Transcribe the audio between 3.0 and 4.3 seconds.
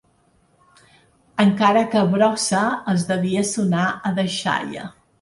devia sonar a